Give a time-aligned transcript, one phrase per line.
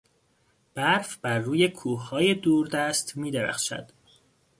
[0.73, 3.91] برف برروی کوههای دوردست میدرخشد.